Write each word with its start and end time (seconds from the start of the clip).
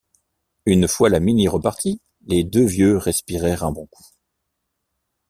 Une 0.65 0.87
fois 0.87 1.09
la 1.11 1.19
Mini 1.19 1.47
repartie, 1.47 2.01
les 2.25 2.43
deux 2.43 2.65
vieux 2.65 2.97
respirèrent 2.97 3.63
un 3.63 3.71
bon 3.71 3.85
coup. 3.85 4.01